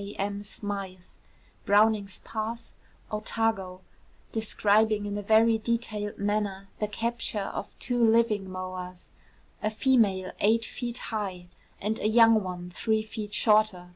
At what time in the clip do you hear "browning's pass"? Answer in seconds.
1.66-2.72